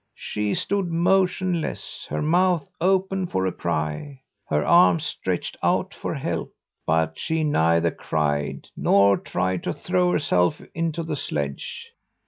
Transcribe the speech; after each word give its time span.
She 0.17 0.55
stood 0.55 0.87
motionless, 0.87 2.07
her 2.09 2.23
mouth 2.23 2.67
open 2.81 3.27
for 3.27 3.45
a 3.45 3.51
cry, 3.51 4.21
her 4.47 4.65
arms 4.65 5.05
stretched 5.05 5.57
out 5.61 5.93
for 5.93 6.15
help. 6.15 6.53
But 6.87 7.19
she 7.19 7.43
neither 7.43 7.91
cried 7.91 8.67
nor 8.75 9.15
tried 9.15 9.61
to 9.65 9.73
throw 9.73 10.11
herself 10.11 10.59
into 10.73 11.03
the 11.03 11.15
sledge. 11.15 11.91